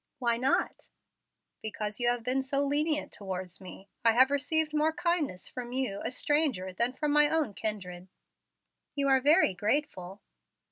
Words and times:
"Why 0.17 0.35
not?" 0.37 0.89
"Because 1.61 1.99
you 1.99 2.07
have 2.09 2.23
been 2.23 2.41
so 2.41 2.61
lenient 2.65 3.11
towards 3.11 3.61
me. 3.61 3.87
I 4.03 4.13
have 4.13 4.31
received 4.31 4.73
more 4.73 4.91
kindness 4.93 5.47
from 5.47 5.71
you, 5.71 6.01
a 6.03 6.09
stranger, 6.09 6.73
than 6.73 6.91
from 6.93 7.11
my 7.11 7.29
own 7.29 7.53
kindred." 7.53 8.07
"You 8.95 9.07
are 9.09 9.21
very 9.21 9.53
grateful." 9.53 10.23